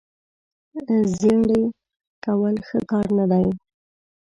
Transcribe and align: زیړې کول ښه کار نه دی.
زیړې 1.17 1.61
کول 2.23 2.55
ښه 2.67 2.79
کار 2.91 3.07
نه 3.17 3.25
دی. 3.31 3.47